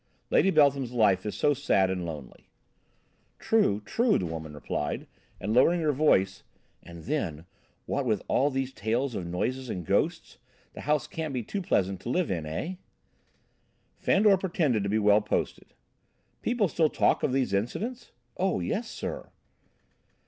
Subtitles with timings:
[0.31, 2.47] Lady Beltham's life is so sad and lonely."
[3.37, 5.05] "True enough," the woman replied,
[5.39, 6.41] and, lowering her voice:
[6.81, 7.45] "And then,
[7.85, 10.39] what with all these tales of noises and ghosts,
[10.73, 12.77] the house can't be too pleasant to live in, eh?"
[13.99, 15.75] Fandor pretended to be well posted.
[16.41, 19.29] "People still talk of these incidents?" "Oh, yes, sir."